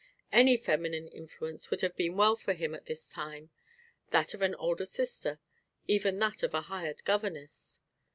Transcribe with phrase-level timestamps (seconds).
[0.31, 3.51] Any feminine influence would have been well for him at this time:
[4.09, 5.39] that of an older sister,
[5.87, 7.81] even that of a hired governess.